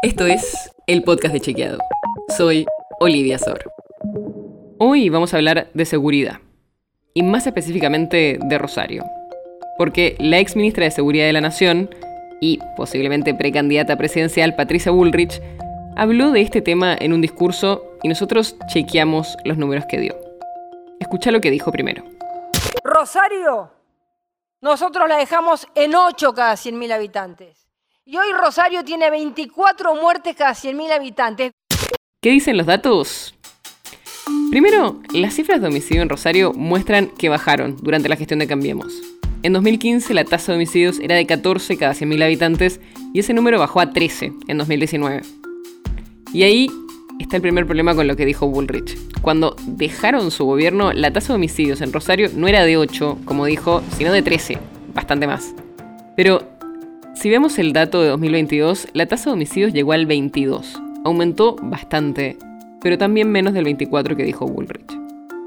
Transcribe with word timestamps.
Esto 0.00 0.26
es 0.26 0.70
el 0.86 1.02
podcast 1.02 1.34
de 1.34 1.40
Chequeado. 1.40 1.78
Soy 2.36 2.66
Olivia 3.00 3.36
Sor. 3.36 3.72
Hoy 4.78 5.08
vamos 5.08 5.34
a 5.34 5.38
hablar 5.38 5.70
de 5.74 5.84
seguridad, 5.84 6.38
y 7.14 7.24
más 7.24 7.48
específicamente 7.48 8.38
de 8.40 8.58
Rosario, 8.58 9.04
porque 9.76 10.14
la 10.20 10.38
ex 10.38 10.54
ministra 10.54 10.84
de 10.84 10.92
Seguridad 10.92 11.26
de 11.26 11.32
la 11.32 11.40
Nación 11.40 11.90
y 12.40 12.60
posiblemente 12.76 13.34
precandidata 13.34 13.96
presidencial 13.96 14.54
Patricia 14.54 14.92
Bullrich 14.92 15.42
habló 15.96 16.30
de 16.30 16.42
este 16.42 16.62
tema 16.62 16.96
en 16.96 17.12
un 17.12 17.20
discurso 17.20 17.82
y 18.04 18.08
nosotros 18.08 18.56
chequeamos 18.72 19.36
los 19.44 19.58
números 19.58 19.86
que 19.86 19.98
dio. 19.98 20.16
Escucha 21.00 21.32
lo 21.32 21.40
que 21.40 21.50
dijo 21.50 21.72
primero. 21.72 22.04
Rosario, 22.84 23.72
nosotros 24.60 25.08
la 25.08 25.16
dejamos 25.16 25.66
en 25.74 25.96
8 25.96 26.34
cada 26.34 26.54
100.000 26.54 26.92
habitantes. 26.92 27.67
Y 28.10 28.16
hoy 28.16 28.32
Rosario 28.32 28.82
tiene 28.84 29.10
24 29.10 29.94
muertes 29.94 30.34
cada 30.34 30.52
100.000 30.52 30.92
habitantes. 30.92 31.52
¿Qué 32.22 32.30
dicen 32.30 32.56
los 32.56 32.64
datos? 32.64 33.34
Primero, 34.50 35.02
las 35.12 35.34
cifras 35.34 35.60
de 35.60 35.68
homicidio 35.68 36.00
en 36.00 36.08
Rosario 36.08 36.54
muestran 36.54 37.08
que 37.08 37.28
bajaron 37.28 37.76
durante 37.82 38.08
la 38.08 38.16
gestión 38.16 38.38
de 38.38 38.46
Cambiemos. 38.46 38.94
En 39.42 39.52
2015 39.52 40.14
la 40.14 40.24
tasa 40.24 40.52
de 40.52 40.56
homicidios 40.56 41.00
era 41.00 41.16
de 41.16 41.26
14 41.26 41.76
cada 41.76 41.92
100.000 41.92 42.24
habitantes 42.24 42.80
y 43.12 43.18
ese 43.18 43.34
número 43.34 43.58
bajó 43.58 43.78
a 43.80 43.90
13 43.90 44.32
en 44.46 44.56
2019. 44.56 45.20
Y 46.32 46.44
ahí 46.44 46.70
está 47.20 47.36
el 47.36 47.42
primer 47.42 47.66
problema 47.66 47.94
con 47.94 48.06
lo 48.06 48.16
que 48.16 48.24
dijo 48.24 48.46
Bullrich. 48.46 48.96
Cuando 49.20 49.54
dejaron 49.66 50.30
su 50.30 50.46
gobierno, 50.46 50.94
la 50.94 51.12
tasa 51.12 51.34
de 51.34 51.34
homicidios 51.34 51.82
en 51.82 51.92
Rosario 51.92 52.30
no 52.34 52.48
era 52.48 52.64
de 52.64 52.78
8, 52.78 53.18
como 53.26 53.44
dijo, 53.44 53.82
sino 53.98 54.14
de 54.14 54.22
13, 54.22 54.56
bastante 54.94 55.26
más. 55.26 55.54
Pero 56.16 56.57
si 57.18 57.30
vemos 57.30 57.58
el 57.58 57.72
dato 57.72 58.00
de 58.00 58.10
2022, 58.10 58.88
la 58.92 59.06
tasa 59.06 59.30
de 59.30 59.34
homicidios 59.34 59.72
llegó 59.72 59.92
al 59.92 60.06
22. 60.06 60.80
Aumentó 61.04 61.56
bastante, 61.60 62.36
pero 62.80 62.96
también 62.96 63.28
menos 63.32 63.54
del 63.54 63.64
24 63.64 64.16
que 64.16 64.22
dijo 64.22 64.46
Bullrich. 64.46 64.96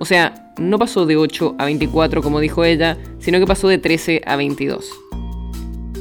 O 0.00 0.04
sea, 0.04 0.52
no 0.58 0.76
pasó 0.80 1.06
de 1.06 1.16
8 1.16 1.54
a 1.58 1.66
24 1.66 2.20
como 2.20 2.40
dijo 2.40 2.64
ella, 2.64 2.98
sino 3.20 3.38
que 3.38 3.46
pasó 3.46 3.68
de 3.68 3.78
13 3.78 4.22
a 4.26 4.34
22. 4.34 4.90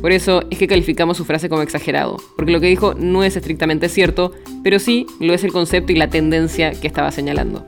Por 0.00 0.12
eso 0.12 0.44
es 0.48 0.58
que 0.58 0.68
calificamos 0.68 1.16
su 1.16 1.24
frase 1.24 1.48
como 1.48 1.62
exagerado, 1.62 2.18
porque 2.36 2.52
lo 2.52 2.60
que 2.60 2.68
dijo 2.68 2.94
no 2.94 3.24
es 3.24 3.34
estrictamente 3.34 3.88
cierto, 3.88 4.30
pero 4.62 4.78
sí 4.78 5.06
lo 5.18 5.34
es 5.34 5.42
el 5.42 5.50
concepto 5.50 5.90
y 5.90 5.96
la 5.96 6.08
tendencia 6.08 6.70
que 6.70 6.86
estaba 6.86 7.10
señalando. 7.10 7.66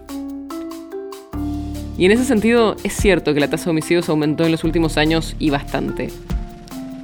Y 1.99 2.05
en 2.05 2.13
ese 2.13 2.25
sentido 2.25 2.77
es 2.85 2.93
cierto 2.93 3.35
que 3.35 3.41
la 3.41 3.51
tasa 3.51 3.65
de 3.65 3.71
homicidios 3.73 4.09
aumentó 4.09 4.45
en 4.45 4.53
los 4.53 4.63
últimos 4.63 4.97
años 4.97 5.35
y 5.41 5.51
bastante. 5.51 6.11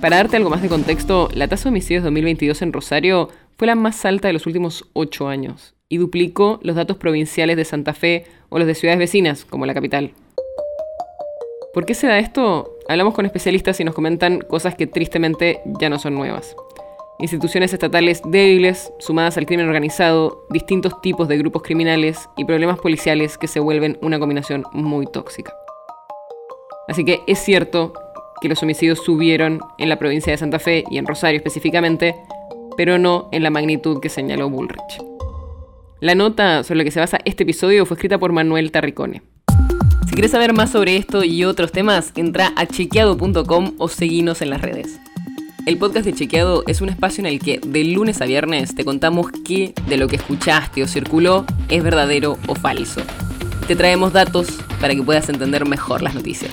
Para 0.00 0.16
darte 0.16 0.36
algo 0.36 0.50
más 0.50 0.60
de 0.60 0.68
contexto, 0.68 1.28
la 1.32 1.48
tasa 1.48 1.64
de 1.64 1.70
homicidios 1.70 2.04
2022 2.04 2.60
en 2.62 2.72
Rosario 2.72 3.30
fue 3.56 3.66
la 3.66 3.74
más 3.74 4.04
alta 4.04 4.28
de 4.28 4.34
los 4.34 4.46
últimos 4.46 4.84
8 4.92 5.28
años 5.28 5.74
y 5.88 5.96
duplicó 5.96 6.60
los 6.62 6.76
datos 6.76 6.98
provinciales 6.98 7.56
de 7.56 7.64
Santa 7.64 7.94
Fe 7.94 8.26
o 8.50 8.58
los 8.58 8.66
de 8.66 8.74
ciudades 8.74 8.98
vecinas, 8.98 9.46
como 9.46 9.64
la 9.64 9.72
capital. 9.72 10.12
¿Por 11.72 11.86
qué 11.86 11.94
se 11.94 12.06
da 12.06 12.18
esto? 12.18 12.76
Hablamos 12.88 13.14
con 13.14 13.24
especialistas 13.24 13.80
y 13.80 13.84
nos 13.84 13.94
comentan 13.94 14.40
cosas 14.40 14.74
que 14.74 14.86
tristemente 14.86 15.60
ya 15.80 15.88
no 15.88 15.98
son 15.98 16.14
nuevas. 16.14 16.54
Instituciones 17.18 17.72
estatales 17.72 18.20
débiles, 18.26 18.92
sumadas 18.98 19.38
al 19.38 19.46
crimen 19.46 19.66
organizado, 19.66 20.46
distintos 20.50 21.00
tipos 21.00 21.26
de 21.26 21.38
grupos 21.38 21.62
criminales 21.62 22.28
y 22.36 22.44
problemas 22.44 22.78
policiales 22.78 23.38
que 23.38 23.48
se 23.48 23.60
vuelven 23.60 23.98
una 24.02 24.18
combinación 24.18 24.64
muy 24.72 25.06
tóxica. 25.06 25.54
Así 26.86 27.04
que 27.04 27.20
es 27.26 27.38
cierto 27.38 27.94
que 28.40 28.48
los 28.48 28.62
homicidios 28.62 29.02
subieron 29.04 29.60
en 29.78 29.88
la 29.88 29.98
provincia 29.98 30.32
de 30.32 30.38
Santa 30.38 30.58
Fe 30.58 30.84
y 30.90 30.98
en 30.98 31.06
Rosario 31.06 31.38
específicamente, 31.38 32.14
pero 32.76 32.98
no 32.98 33.28
en 33.32 33.42
la 33.42 33.50
magnitud 33.50 34.00
que 34.00 34.08
señaló 34.08 34.50
Bullrich. 34.50 35.02
La 36.00 36.14
nota 36.14 36.62
sobre 36.62 36.78
la 36.78 36.84
que 36.84 36.90
se 36.90 37.00
basa 37.00 37.18
este 37.24 37.44
episodio 37.44 37.86
fue 37.86 37.94
escrita 37.94 38.18
por 38.18 38.32
Manuel 38.32 38.70
Tarricone. 38.70 39.22
Si 40.06 40.12
quieres 40.12 40.30
saber 40.30 40.52
más 40.52 40.70
sobre 40.70 40.96
esto 40.96 41.24
y 41.24 41.44
otros 41.44 41.72
temas, 41.72 42.12
entra 42.16 42.52
a 42.56 42.66
chequeado.com 42.66 43.74
o 43.78 43.88
seguinos 43.88 44.42
en 44.42 44.50
las 44.50 44.60
redes. 44.60 44.98
El 45.66 45.78
podcast 45.78 46.04
de 46.04 46.12
Chequeado 46.12 46.62
es 46.68 46.80
un 46.80 46.90
espacio 46.90 47.22
en 47.22 47.26
el 47.26 47.40
que 47.40 47.58
de 47.58 47.82
lunes 47.82 48.20
a 48.20 48.26
viernes 48.26 48.76
te 48.76 48.84
contamos 48.84 49.26
qué 49.44 49.74
de 49.88 49.96
lo 49.96 50.06
que 50.06 50.14
escuchaste 50.14 50.84
o 50.84 50.86
circuló 50.86 51.44
es 51.68 51.82
verdadero 51.82 52.38
o 52.46 52.54
falso. 52.54 53.00
Te 53.66 53.74
traemos 53.74 54.12
datos 54.12 54.46
para 54.80 54.94
que 54.94 55.02
puedas 55.02 55.28
entender 55.28 55.66
mejor 55.66 56.02
las 56.02 56.14
noticias. 56.14 56.52